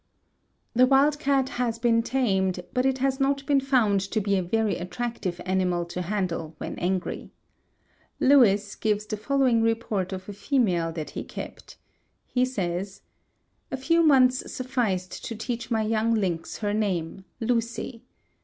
The 0.73 0.87
wild 0.87 1.19
cat 1.19 1.47
has 1.61 1.77
been 1.77 2.01
tamed 2.01 2.61
but 2.73 2.87
it 2.87 2.97
has 2.97 3.19
not 3.19 3.45
been 3.45 3.59
found 3.61 4.01
to 4.09 4.19
be 4.19 4.35
a 4.35 4.41
very 4.41 4.75
attractive 4.77 5.39
animal 5.45 5.85
to 5.85 6.01
handle 6.01 6.55
when 6.57 6.79
angry. 6.79 7.29
Loewis 8.19 8.73
gives 8.75 9.05
the 9.05 9.15
following 9.15 9.61
report 9.61 10.11
of 10.11 10.27
a 10.27 10.33
female 10.33 10.91
that 10.93 11.11
he 11.11 11.23
kept. 11.23 11.77
He 12.25 12.45
says: 12.45 13.01
"A 13.69 13.77
few 13.77 14.01
months 14.01 14.51
sufficed 14.51 15.23
to 15.25 15.35
teach 15.35 15.69
my 15.69 15.83
young 15.83 16.15
lynx 16.15 16.57
her 16.57 16.73
name, 16.73 17.23
'Lucy.' 17.39 18.01